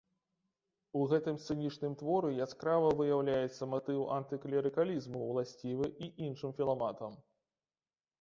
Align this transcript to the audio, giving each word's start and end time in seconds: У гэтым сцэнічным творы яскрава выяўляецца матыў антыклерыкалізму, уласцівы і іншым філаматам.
У 0.99 1.01
гэтым 1.09 1.35
сцэнічным 1.41 1.93
творы 1.99 2.31
яскрава 2.45 2.89
выяўляецца 3.01 3.63
матыў 3.73 3.99
антыклерыкалізму, 4.15 5.19
уласцівы 5.29 5.85
і 6.07 6.11
іншым 6.29 6.51
філаматам. 6.61 7.13